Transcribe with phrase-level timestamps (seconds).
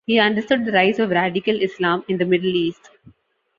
[0.07, 2.89] He understood the rise of radical Islam in the Middle East.